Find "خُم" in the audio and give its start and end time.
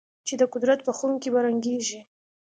0.97-1.11